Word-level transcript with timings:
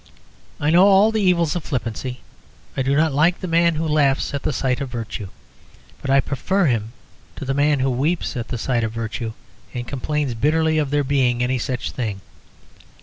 I 0.59 0.71
know 0.71 0.87
all 0.87 1.11
the 1.11 1.21
evils 1.21 1.55
of 1.55 1.63
flippancy; 1.63 2.21
I 2.75 2.81
do 2.81 2.95
not 2.95 3.13
like 3.13 3.39
the 3.39 3.47
man 3.47 3.75
who 3.75 3.87
laughs 3.87 4.33
at 4.33 4.41
the 4.41 4.51
sight 4.51 4.81
of 4.81 4.89
virtue. 4.89 5.27
But 6.01 6.09
I 6.09 6.19
prefer 6.19 6.65
him 6.65 6.93
to 7.35 7.45
the 7.45 7.53
man 7.53 7.81
who 7.81 7.91
weeps 7.91 8.35
at 8.35 8.47
the 8.47 8.57
sight 8.57 8.83
of 8.83 8.93
virtue 8.93 9.33
and 9.75 9.87
complains 9.87 10.33
bitterly 10.33 10.79
of 10.79 10.89
there 10.89 11.03
being 11.03 11.43
any 11.43 11.59
such 11.59 11.91
thing. 11.91 12.21